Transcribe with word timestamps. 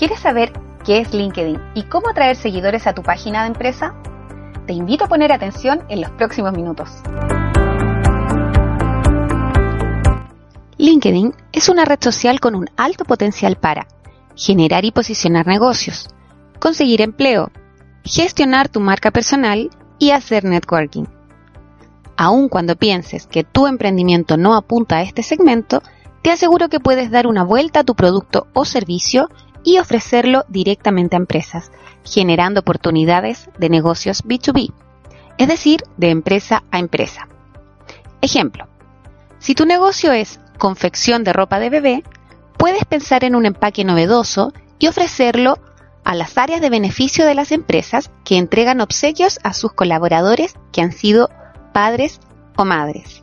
¿Quieres 0.00 0.20
saber 0.20 0.50
qué 0.82 1.00
es 1.00 1.12
LinkedIn 1.12 1.60
y 1.74 1.82
cómo 1.82 2.08
atraer 2.08 2.34
seguidores 2.34 2.86
a 2.86 2.94
tu 2.94 3.02
página 3.02 3.42
de 3.42 3.48
empresa? 3.48 3.94
Te 4.66 4.72
invito 4.72 5.04
a 5.04 5.08
poner 5.08 5.30
atención 5.30 5.82
en 5.90 6.00
los 6.00 6.10
próximos 6.12 6.54
minutos. 6.54 6.88
LinkedIn 10.78 11.34
es 11.52 11.68
una 11.68 11.84
red 11.84 11.98
social 12.00 12.40
con 12.40 12.54
un 12.54 12.70
alto 12.78 13.04
potencial 13.04 13.56
para 13.56 13.86
generar 14.34 14.86
y 14.86 14.90
posicionar 14.90 15.46
negocios, 15.46 16.08
conseguir 16.60 17.02
empleo, 17.02 17.50
gestionar 18.02 18.70
tu 18.70 18.80
marca 18.80 19.10
personal 19.10 19.68
y 19.98 20.12
hacer 20.12 20.44
networking. 20.44 21.04
Aun 22.16 22.48
cuando 22.48 22.74
pienses 22.74 23.26
que 23.26 23.44
tu 23.44 23.66
emprendimiento 23.66 24.38
no 24.38 24.54
apunta 24.54 24.96
a 24.96 25.02
este 25.02 25.22
segmento, 25.22 25.82
te 26.22 26.30
aseguro 26.30 26.70
que 26.70 26.80
puedes 26.80 27.10
dar 27.10 27.26
una 27.26 27.44
vuelta 27.44 27.80
a 27.80 27.84
tu 27.84 27.94
producto 27.94 28.46
o 28.54 28.64
servicio 28.64 29.28
y 29.64 29.78
ofrecerlo 29.78 30.44
directamente 30.48 31.16
a 31.16 31.18
empresas, 31.18 31.70
generando 32.04 32.60
oportunidades 32.60 33.50
de 33.58 33.68
negocios 33.68 34.24
B2B, 34.24 34.72
es 35.38 35.48
decir, 35.48 35.82
de 35.96 36.10
empresa 36.10 36.64
a 36.70 36.78
empresa. 36.78 37.28
Ejemplo, 38.20 38.68
si 39.38 39.54
tu 39.54 39.64
negocio 39.64 40.12
es 40.12 40.40
confección 40.58 41.24
de 41.24 41.32
ropa 41.32 41.58
de 41.58 41.70
bebé, 41.70 42.04
puedes 42.58 42.84
pensar 42.84 43.24
en 43.24 43.34
un 43.34 43.46
empaque 43.46 43.84
novedoso 43.84 44.52
y 44.78 44.88
ofrecerlo 44.88 45.58
a 46.04 46.14
las 46.14 46.36
áreas 46.38 46.60
de 46.60 46.70
beneficio 46.70 47.24
de 47.26 47.34
las 47.34 47.52
empresas 47.52 48.10
que 48.24 48.36
entregan 48.36 48.80
obsequios 48.80 49.38
a 49.42 49.52
sus 49.52 49.72
colaboradores 49.72 50.54
que 50.72 50.82
han 50.82 50.92
sido 50.92 51.30
padres 51.72 52.20
o 52.56 52.64
madres. 52.64 53.22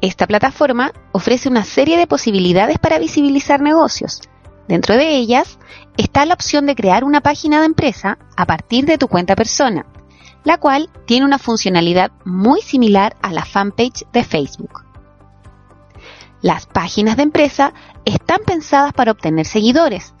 Esta 0.00 0.26
plataforma 0.26 0.92
ofrece 1.12 1.48
una 1.48 1.64
serie 1.64 1.98
de 1.98 2.06
posibilidades 2.06 2.78
para 2.78 2.98
visibilizar 2.98 3.60
negocios, 3.60 4.22
Dentro 4.70 4.96
de 4.96 5.16
ellas 5.16 5.58
está 5.96 6.24
la 6.24 6.34
opción 6.34 6.64
de 6.64 6.76
crear 6.76 7.02
una 7.02 7.20
página 7.20 7.58
de 7.58 7.66
empresa 7.66 8.18
a 8.36 8.46
partir 8.46 8.86
de 8.86 8.98
tu 8.98 9.08
cuenta 9.08 9.34
persona, 9.34 9.84
la 10.44 10.58
cual 10.58 10.88
tiene 11.06 11.26
una 11.26 11.40
funcionalidad 11.40 12.12
muy 12.24 12.60
similar 12.60 13.16
a 13.20 13.32
la 13.32 13.44
fanpage 13.44 14.06
de 14.12 14.22
Facebook. 14.22 14.84
Las 16.40 16.66
páginas 16.66 17.16
de 17.16 17.24
empresa 17.24 17.74
están 18.04 18.42
pensadas 18.46 18.92
para 18.92 19.10
obtener 19.10 19.44
seguidores, 19.44 20.14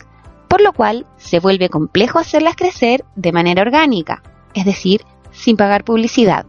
por 0.48 0.60
lo 0.62 0.72
cual 0.72 1.06
se 1.16 1.38
vuelve 1.38 1.68
complejo 1.68 2.18
hacerlas 2.18 2.56
crecer 2.56 3.04
de 3.14 3.30
manera 3.30 3.62
orgánica, 3.62 4.24
es 4.52 4.64
decir, 4.64 5.02
sin 5.30 5.56
pagar 5.56 5.84
publicidad. 5.84 6.46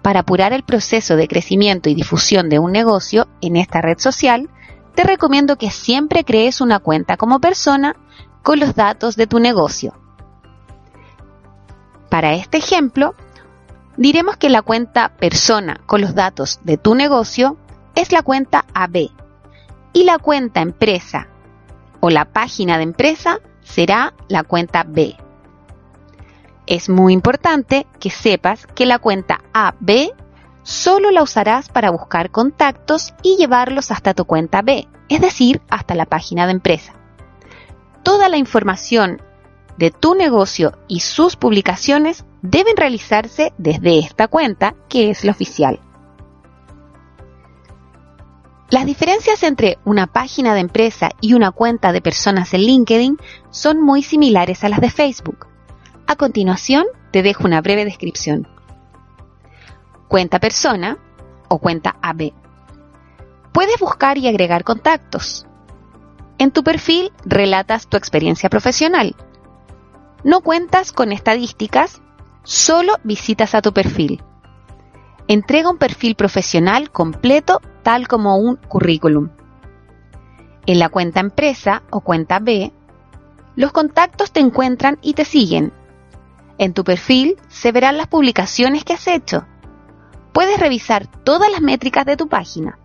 Para 0.00 0.20
apurar 0.20 0.52
el 0.52 0.62
proceso 0.62 1.16
de 1.16 1.26
crecimiento 1.26 1.90
y 1.90 1.96
difusión 1.96 2.48
de 2.48 2.60
un 2.60 2.70
negocio 2.70 3.26
en 3.40 3.56
esta 3.56 3.80
red 3.80 3.98
social, 3.98 4.48
te 4.94 5.04
recomiendo 5.04 5.56
que 5.56 5.70
siempre 5.70 6.24
crees 6.24 6.60
una 6.60 6.78
cuenta 6.78 7.16
como 7.16 7.40
persona 7.40 7.96
con 8.42 8.60
los 8.60 8.74
datos 8.74 9.16
de 9.16 9.26
tu 9.26 9.38
negocio. 9.40 9.94
Para 12.08 12.34
este 12.34 12.58
ejemplo, 12.58 13.14
diremos 13.96 14.36
que 14.36 14.48
la 14.48 14.62
cuenta 14.62 15.16
persona 15.16 15.80
con 15.86 16.00
los 16.00 16.14
datos 16.14 16.60
de 16.62 16.76
tu 16.76 16.94
negocio 16.94 17.56
es 17.94 18.12
la 18.12 18.22
cuenta 18.22 18.64
AB 18.74 19.10
y 19.92 20.04
la 20.04 20.18
cuenta 20.18 20.60
empresa 20.60 21.28
o 22.00 22.10
la 22.10 22.26
página 22.26 22.76
de 22.76 22.84
empresa 22.84 23.40
será 23.62 24.14
la 24.28 24.44
cuenta 24.44 24.84
B. 24.86 25.16
Es 26.66 26.88
muy 26.88 27.12
importante 27.12 27.86
que 27.98 28.10
sepas 28.10 28.66
que 28.74 28.86
la 28.86 28.98
cuenta 28.98 29.40
AB 29.52 30.12
solo 30.64 31.10
la 31.10 31.22
usarás 31.22 31.68
para 31.68 31.90
buscar 31.90 32.30
contactos 32.30 33.14
y 33.22 33.36
llevarlos 33.36 33.92
hasta 33.92 34.14
tu 34.14 34.24
cuenta 34.24 34.62
B, 34.62 34.88
es 35.08 35.20
decir, 35.20 35.62
hasta 35.68 35.94
la 35.94 36.06
página 36.06 36.46
de 36.46 36.52
empresa. 36.52 36.94
Toda 38.02 38.28
la 38.28 38.38
información 38.38 39.22
de 39.76 39.90
tu 39.90 40.14
negocio 40.14 40.76
y 40.88 41.00
sus 41.00 41.36
publicaciones 41.36 42.24
deben 42.42 42.76
realizarse 42.76 43.52
desde 43.58 43.98
esta 43.98 44.26
cuenta, 44.26 44.74
que 44.88 45.10
es 45.10 45.24
la 45.24 45.32
oficial. 45.32 45.80
Las 48.70 48.86
diferencias 48.86 49.42
entre 49.42 49.78
una 49.84 50.06
página 50.06 50.54
de 50.54 50.60
empresa 50.60 51.10
y 51.20 51.34
una 51.34 51.52
cuenta 51.52 51.92
de 51.92 52.00
personas 52.00 52.54
en 52.54 52.62
LinkedIn 52.62 53.18
son 53.50 53.80
muy 53.80 54.02
similares 54.02 54.64
a 54.64 54.68
las 54.68 54.80
de 54.80 54.90
Facebook. 54.90 55.46
A 56.06 56.16
continuación, 56.16 56.86
te 57.12 57.22
dejo 57.22 57.44
una 57.44 57.60
breve 57.60 57.84
descripción 57.84 58.48
cuenta 60.08 60.38
persona 60.40 60.98
o 61.48 61.58
cuenta 61.58 61.96
AB. 62.02 62.32
Puedes 63.52 63.78
buscar 63.78 64.18
y 64.18 64.28
agregar 64.28 64.64
contactos. 64.64 65.46
En 66.38 66.50
tu 66.50 66.64
perfil 66.64 67.12
relatas 67.24 67.86
tu 67.86 67.96
experiencia 67.96 68.50
profesional. 68.50 69.14
No 70.24 70.40
cuentas 70.40 70.92
con 70.92 71.12
estadísticas, 71.12 72.02
solo 72.42 72.94
visitas 73.04 73.54
a 73.54 73.62
tu 73.62 73.72
perfil. 73.72 74.22
Entrega 75.28 75.70
un 75.70 75.78
perfil 75.78 76.16
profesional 76.16 76.90
completo 76.90 77.60
tal 77.82 78.08
como 78.08 78.36
un 78.36 78.56
currículum. 78.56 79.30
En 80.66 80.78
la 80.78 80.88
cuenta 80.88 81.20
empresa 81.20 81.82
o 81.90 82.00
cuenta 82.00 82.40
B, 82.40 82.72
los 83.54 83.70
contactos 83.70 84.32
te 84.32 84.40
encuentran 84.40 84.98
y 85.02 85.14
te 85.14 85.24
siguen. 85.24 85.72
En 86.58 86.72
tu 86.72 86.84
perfil 86.84 87.36
se 87.48 87.70
verán 87.70 87.96
las 87.96 88.08
publicaciones 88.08 88.84
que 88.84 88.94
has 88.94 89.06
hecho 89.06 89.46
puedes 90.34 90.58
revisar 90.58 91.06
todas 91.06 91.50
las 91.50 91.62
métricas 91.62 92.04
de 92.04 92.16
tu 92.16 92.28
página. 92.28 92.76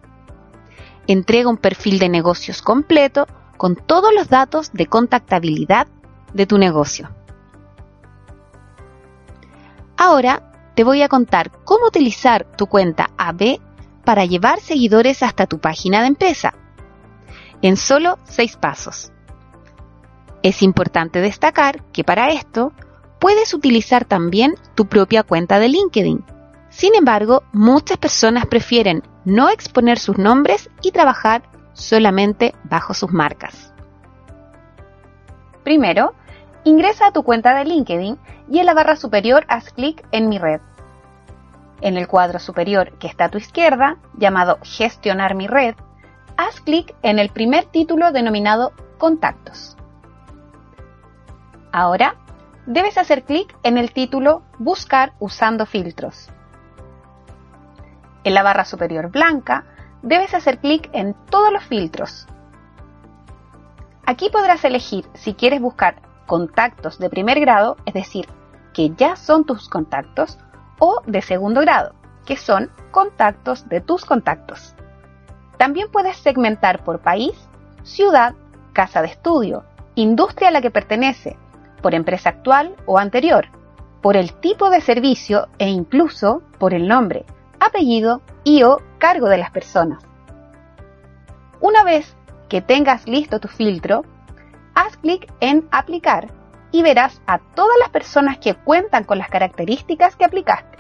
Entrega 1.07 1.49
un 1.49 1.57
perfil 1.57 1.97
de 1.97 2.07
negocios 2.07 2.61
completo 2.61 3.25
con 3.57 3.75
todos 3.75 4.13
los 4.13 4.29
datos 4.29 4.71
de 4.71 4.85
contactabilidad 4.85 5.87
de 6.31 6.45
tu 6.45 6.59
negocio. 6.59 7.09
Ahora 9.97 10.53
te 10.75 10.83
voy 10.83 11.01
a 11.01 11.09
contar 11.09 11.51
cómo 11.65 11.87
utilizar 11.87 12.45
tu 12.55 12.67
cuenta 12.67 13.09
AB 13.17 13.59
para 14.05 14.25
llevar 14.25 14.59
seguidores 14.59 15.23
hasta 15.23 15.47
tu 15.47 15.59
página 15.59 16.01
de 16.01 16.07
empresa, 16.07 16.53
en 17.63 17.77
solo 17.77 18.19
seis 18.25 18.57
pasos. 18.57 19.11
Es 20.43 20.61
importante 20.61 21.19
destacar 21.19 21.83
que 21.91 22.03
para 22.03 22.29
esto 22.29 22.73
puedes 23.19 23.55
utilizar 23.55 24.05
también 24.05 24.53
tu 24.75 24.85
propia 24.85 25.23
cuenta 25.23 25.57
de 25.57 25.69
LinkedIn 25.69 26.23
sin 26.69 26.95
embargo, 26.95 27.43
muchas 27.51 27.97
personas 27.97 28.45
prefieren 28.45 29.03
no 29.25 29.49
exponer 29.49 29.99
sus 29.99 30.17
nombres 30.17 30.69
y 30.81 30.91
trabajar 30.91 31.43
solamente 31.73 32.53
bajo 32.63 32.93
sus 32.93 33.11
marcas. 33.11 33.73
Primero, 35.63 36.13
ingresa 36.63 37.07
a 37.07 37.11
tu 37.11 37.23
cuenta 37.23 37.55
de 37.55 37.65
LinkedIn 37.65 38.17
y 38.49 38.59
en 38.59 38.65
la 38.65 38.73
barra 38.73 38.95
superior 38.95 39.45
haz 39.49 39.71
clic 39.71 40.05
en 40.11 40.29
Mi 40.29 40.37
red. 40.37 40.61
En 41.81 41.97
el 41.97 42.07
cuadro 42.07 42.39
superior 42.39 42.97
que 42.99 43.07
está 43.07 43.25
a 43.25 43.29
tu 43.29 43.37
izquierda, 43.37 43.97
llamado 44.17 44.59
Gestionar 44.63 45.35
mi 45.35 45.47
red, 45.47 45.75
haz 46.37 46.59
clic 46.61 46.95
en 47.03 47.19
el 47.19 47.29
primer 47.29 47.65
título 47.65 48.11
denominado 48.11 48.73
Contactos. 48.97 49.77
Ahora, 51.71 52.15
debes 52.65 52.97
hacer 52.97 53.23
clic 53.23 53.55
en 53.63 53.77
el 53.77 53.93
título 53.93 54.43
Buscar 54.57 55.13
usando 55.19 55.65
filtros. 55.65 56.29
En 58.29 58.35
la 58.35 58.43
barra 58.43 58.63
superior 58.63 59.09
blanca 59.09 59.65
debes 60.03 60.35
hacer 60.35 60.59
clic 60.59 60.87
en 60.93 61.15
todos 61.31 61.51
los 61.51 61.63
filtros. 61.63 62.27
Aquí 64.05 64.29
podrás 64.29 64.63
elegir 64.63 65.07
si 65.15 65.33
quieres 65.33 65.59
buscar 65.59 65.95
contactos 66.27 66.99
de 66.99 67.09
primer 67.09 67.39
grado, 67.39 67.75
es 67.87 67.95
decir, 67.95 68.27
que 68.71 68.91
ya 68.91 69.15
son 69.15 69.45
tus 69.45 69.67
contactos, 69.67 70.37
o 70.77 71.01
de 71.07 71.23
segundo 71.23 71.61
grado, 71.61 71.95
que 72.27 72.37
son 72.37 72.69
contactos 72.91 73.67
de 73.67 73.81
tus 73.81 74.05
contactos. 74.05 74.75
También 75.57 75.89
puedes 75.91 76.17
segmentar 76.17 76.83
por 76.83 76.99
país, 76.99 77.33
ciudad, 77.81 78.35
casa 78.73 79.01
de 79.01 79.07
estudio, 79.07 79.63
industria 79.95 80.49
a 80.49 80.51
la 80.51 80.61
que 80.61 80.69
pertenece, 80.69 81.35
por 81.81 81.95
empresa 81.95 82.29
actual 82.29 82.75
o 82.85 82.99
anterior, 82.99 83.47
por 84.03 84.15
el 84.15 84.33
tipo 84.33 84.69
de 84.69 84.81
servicio 84.81 85.47
e 85.57 85.67
incluso 85.67 86.43
por 86.59 86.75
el 86.75 86.87
nombre, 86.87 87.25
apellido 87.69 88.21
y 88.43 88.63
o 88.63 88.81
cargo 88.97 89.27
de 89.27 89.37
las 89.37 89.51
personas. 89.51 90.03
Una 91.61 91.83
vez 91.83 92.15
que 92.49 92.61
tengas 92.61 93.07
listo 93.07 93.39
tu 93.39 93.47
filtro, 93.47 94.03
haz 94.75 94.97
clic 94.97 95.31
en 95.39 95.67
Aplicar 95.71 96.31
y 96.71 96.83
verás 96.83 97.21
a 97.25 97.39
todas 97.39 97.77
las 97.79 97.89
personas 97.89 98.37
que 98.37 98.55
cuentan 98.55 99.03
con 99.03 99.17
las 99.17 99.29
características 99.29 100.15
que 100.15 100.25
aplicaste. 100.25 100.77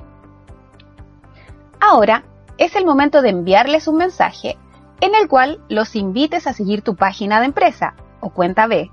Ahora 1.79 2.23
es 2.57 2.75
el 2.75 2.85
momento 2.85 3.21
de 3.21 3.29
enviarles 3.29 3.87
un 3.87 3.97
mensaje 3.97 4.57
en 5.01 5.15
el 5.15 5.27
cual 5.27 5.63
los 5.69 5.95
invites 5.95 6.45
a 6.45 6.53
seguir 6.53 6.81
tu 6.81 6.95
página 6.95 7.39
de 7.39 7.47
empresa 7.47 7.95
o 8.19 8.29
cuenta 8.29 8.67
B 8.67 8.91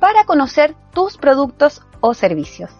para 0.00 0.24
conocer 0.24 0.74
tus 0.92 1.16
productos 1.16 1.82
o 2.00 2.14
servicios. 2.14 2.70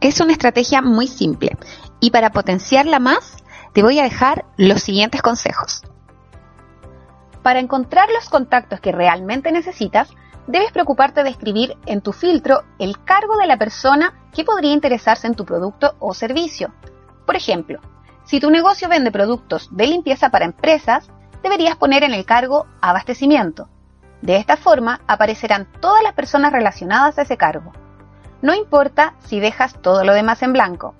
Es 0.00 0.20
una 0.20 0.32
estrategia 0.32 0.82
muy 0.82 1.06
simple 1.06 1.56
y 2.00 2.10
para 2.10 2.30
potenciarla 2.30 2.98
más 2.98 3.43
te 3.74 3.82
voy 3.82 3.98
a 3.98 4.04
dejar 4.04 4.44
los 4.56 4.82
siguientes 4.82 5.20
consejos. 5.20 5.82
Para 7.42 7.58
encontrar 7.58 8.08
los 8.14 8.30
contactos 8.30 8.80
que 8.80 8.92
realmente 8.92 9.50
necesitas, 9.50 10.08
debes 10.46 10.70
preocuparte 10.70 11.24
de 11.24 11.30
escribir 11.30 11.76
en 11.84 12.00
tu 12.00 12.12
filtro 12.12 12.62
el 12.78 13.02
cargo 13.04 13.36
de 13.36 13.46
la 13.46 13.58
persona 13.58 14.14
que 14.32 14.44
podría 14.44 14.72
interesarse 14.72 15.26
en 15.26 15.34
tu 15.34 15.44
producto 15.44 15.96
o 15.98 16.14
servicio. 16.14 16.72
Por 17.26 17.34
ejemplo, 17.34 17.80
si 18.24 18.38
tu 18.38 18.48
negocio 18.48 18.88
vende 18.88 19.10
productos 19.10 19.68
de 19.72 19.88
limpieza 19.88 20.30
para 20.30 20.44
empresas, 20.44 21.10
deberías 21.42 21.76
poner 21.76 22.04
en 22.04 22.14
el 22.14 22.24
cargo 22.24 22.66
abastecimiento. 22.80 23.68
De 24.22 24.36
esta 24.36 24.56
forma 24.56 25.00
aparecerán 25.08 25.66
todas 25.80 26.02
las 26.04 26.14
personas 26.14 26.52
relacionadas 26.52 27.18
a 27.18 27.22
ese 27.22 27.36
cargo. 27.36 27.72
No 28.40 28.54
importa 28.54 29.14
si 29.18 29.40
dejas 29.40 29.74
todo 29.82 30.04
lo 30.04 30.14
demás 30.14 30.42
en 30.42 30.52
blanco, 30.52 30.94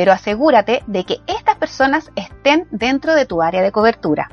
pero 0.00 0.12
asegúrate 0.12 0.82
de 0.86 1.04
que 1.04 1.20
estas 1.26 1.56
personas 1.56 2.10
estén 2.16 2.66
dentro 2.70 3.14
de 3.14 3.26
tu 3.26 3.42
área 3.42 3.60
de 3.60 3.70
cobertura. 3.70 4.30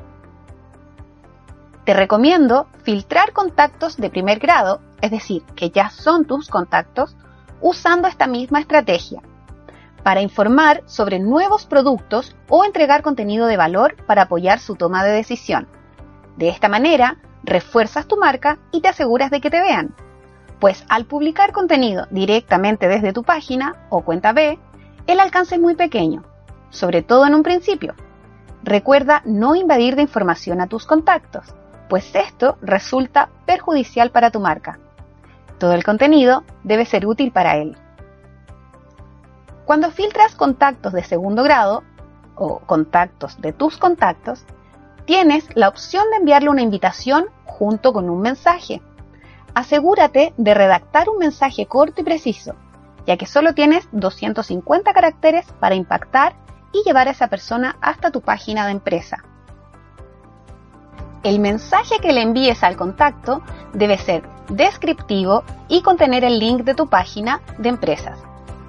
Te 1.84 1.92
recomiendo 1.92 2.68
filtrar 2.84 3.34
contactos 3.34 3.98
de 3.98 4.08
primer 4.08 4.38
grado, 4.38 4.80
es 5.02 5.10
decir, 5.10 5.42
que 5.56 5.68
ya 5.68 5.90
son 5.90 6.24
tus 6.24 6.48
contactos, 6.48 7.18
usando 7.60 8.08
esta 8.08 8.26
misma 8.26 8.60
estrategia, 8.60 9.20
para 10.02 10.22
informar 10.22 10.84
sobre 10.86 11.18
nuevos 11.18 11.66
productos 11.66 12.34
o 12.48 12.64
entregar 12.64 13.02
contenido 13.02 13.46
de 13.46 13.58
valor 13.58 13.94
para 14.06 14.22
apoyar 14.22 14.60
su 14.60 14.74
toma 14.74 15.04
de 15.04 15.12
decisión. 15.12 15.68
De 16.38 16.48
esta 16.48 16.70
manera, 16.70 17.18
refuerzas 17.42 18.06
tu 18.06 18.16
marca 18.16 18.56
y 18.72 18.80
te 18.80 18.88
aseguras 18.88 19.30
de 19.30 19.42
que 19.42 19.50
te 19.50 19.60
vean. 19.60 19.94
Pues 20.60 20.86
al 20.88 21.04
publicar 21.04 21.52
contenido 21.52 22.06
directamente 22.10 22.88
desde 22.88 23.12
tu 23.12 23.22
página 23.22 23.76
o 23.90 24.00
cuenta 24.00 24.32
B, 24.32 24.58
el 25.08 25.18
alcance 25.18 25.56
es 25.56 25.60
muy 25.60 25.74
pequeño, 25.74 26.22
sobre 26.70 27.02
todo 27.02 27.26
en 27.26 27.34
un 27.34 27.42
principio. 27.42 27.94
Recuerda 28.62 29.22
no 29.24 29.56
invadir 29.56 29.96
de 29.96 30.02
información 30.02 30.60
a 30.60 30.68
tus 30.68 30.86
contactos 30.86 31.54
pues 31.88 32.14
esto 32.14 32.58
resulta 32.60 33.30
perjudicial 33.46 34.10
para 34.10 34.30
tu 34.30 34.40
marca. 34.40 34.78
Todo 35.58 35.72
el 35.72 35.84
contenido 35.84 36.44
debe 36.62 36.84
ser 36.84 37.06
útil 37.06 37.32
para 37.32 37.56
él. 37.56 37.76
Cuando 39.64 39.90
filtras 39.90 40.34
contactos 40.34 40.92
de 40.92 41.02
segundo 41.02 41.42
grado 41.42 41.82
o 42.36 42.60
contactos 42.60 43.40
de 43.40 43.52
tus 43.52 43.76
contactos, 43.76 44.44
tienes 45.04 45.44
la 45.56 45.68
opción 45.68 46.08
de 46.10 46.16
enviarle 46.16 46.50
una 46.50 46.62
invitación 46.62 47.26
junto 47.44 47.92
con 47.92 48.08
un 48.08 48.20
mensaje. 48.20 48.82
Asegúrate 49.54 50.32
de 50.36 50.54
redactar 50.54 51.08
un 51.08 51.18
mensaje 51.18 51.66
corto 51.66 52.02
y 52.02 52.04
preciso, 52.04 52.54
ya 53.08 53.16
que 53.16 53.26
solo 53.26 53.54
tienes 53.54 53.88
250 53.90 54.92
caracteres 54.92 55.46
para 55.58 55.74
impactar 55.74 56.36
y 56.72 56.84
llevar 56.84 57.08
a 57.08 57.10
esa 57.10 57.26
persona 57.26 57.76
hasta 57.80 58.12
tu 58.12 58.20
página 58.20 58.66
de 58.66 58.70
empresa 58.70 59.24
el 61.22 61.40
mensaje 61.40 61.98
que 62.00 62.12
le 62.12 62.22
envíes 62.22 62.62
al 62.62 62.76
contacto 62.76 63.42
debe 63.72 63.98
ser 63.98 64.22
descriptivo 64.48 65.44
y 65.68 65.82
contener 65.82 66.24
el 66.24 66.38
link 66.38 66.62
de 66.62 66.74
tu 66.74 66.88
página 66.88 67.40
de 67.58 67.68
empresas. 67.68 68.18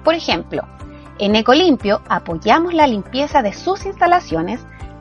Por 0.04 0.14
ejemplo, 0.14 0.62
en 1.18 1.36
Ecolimpio 1.36 2.02
apoyamos 2.08 2.74
la 2.74 2.86
limpieza 2.86 3.42
de 3.42 3.52
sus 3.52 3.86
instalaciones 3.86 4.60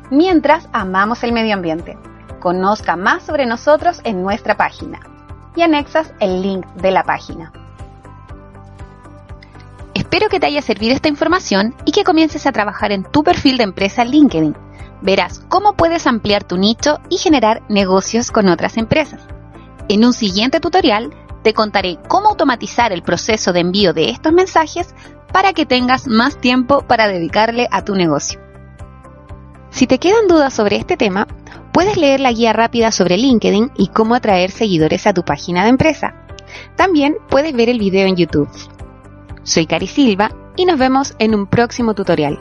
mientras 0.10 0.70
amamos 0.74 1.24
el 1.24 1.34
medio 1.34 1.54
ambiente. 1.54 1.98
Conozca 2.40 2.96
más 2.96 3.24
sobre 3.24 3.46
nosotros 3.46 4.00
en 4.04 4.22
nuestra 4.22 4.56
página 4.56 5.00
y 5.56 5.62
anexas 5.62 6.14
el 6.20 6.42
link 6.42 6.66
de 6.76 6.92
la 6.92 7.04
página. 7.04 7.52
Espero 10.20 10.32
que 10.32 10.42
te 10.42 10.48
haya 10.48 10.62
servido 10.62 10.94
esta 10.94 11.08
información 11.08 11.74
y 11.86 11.94
que 11.94 12.04
comiences 12.04 12.46
a 12.46 12.52
trabajar 12.52 12.92
en 12.92 13.06
tu 13.06 13.24
perfil 13.24 13.56
de 13.56 13.64
empresa 13.64 14.04
LinkedIn 14.04 14.54
verás 15.02 15.46
cómo 15.48 15.78
puedes 15.78 16.08
ampliar 16.08 16.44
tu 16.44 16.58
nicho 16.58 17.00
y 17.10 17.16
generar 17.16 17.62
negocios 17.70 18.30
con 18.30 18.50
otras 18.50 18.76
empresas. 18.76 19.22
En 19.88 20.04
un 20.04 20.12
siguiente 20.12 20.60
tutorial 20.60 21.14
te 21.42 21.54
contaré 21.54 22.00
cómo 22.10 22.28
automatizar 22.28 22.92
el 22.92 23.02
proceso 23.02 23.54
de 23.54 23.62
envío 23.62 23.94
de 23.94 24.10
estos 24.10 24.34
mensajes 24.34 24.94
para 25.32 25.54
que 25.54 25.66
tengas 25.66 26.06
más 26.06 26.36
tiempo 26.42 26.82
para 26.82 27.08
dedicarle 27.08 27.70
a 27.72 27.86
tu 27.86 27.96
negocio. 27.96 28.42
Si 29.70 29.88
te 29.88 30.00
quedan 30.00 30.28
dudas 30.28 30.54
sobre 30.54 30.76
este 30.76 30.98
tema, 30.98 31.30
puedes 31.72 31.96
leer 31.96 32.20
la 32.20 32.34
guía 32.34 32.52
rápida 32.52 32.92
sobre 32.92 33.16
LinkedIn 33.16 33.72
y 33.78 33.88
cómo 33.88 34.16
atraer 34.16 34.52
seguidores 34.52 35.08
a 35.08 35.14
tu 35.14 35.24
página 35.24 35.64
de 35.64 35.70
empresa. 35.70 36.14
También 36.76 37.16
puedes 37.30 37.54
ver 37.54 37.70
el 37.70 37.80
video 37.80 38.06
en 38.06 38.18
YouTube. 38.18 38.50
Soy 39.50 39.66
Cari 39.66 39.88
Silva 39.88 40.30
y 40.56 40.66
nos 40.66 40.78
vemos 40.78 41.16
en 41.18 41.34
un 41.34 41.48
próximo 41.48 41.96
tutorial. 41.96 42.38